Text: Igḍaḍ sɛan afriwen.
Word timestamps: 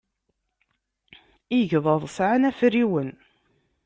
Igḍaḍ 1.59 2.03
sɛan 2.15 2.47
afriwen. 2.49 3.09